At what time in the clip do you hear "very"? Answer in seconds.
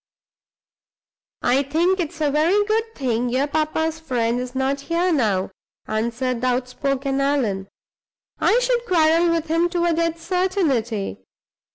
2.31-2.65